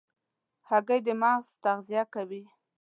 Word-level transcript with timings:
هګۍ 0.69 0.99
د 1.07 1.09
مغز 1.21 1.47
تغذیه 1.63 2.03
کوي. 2.13 2.43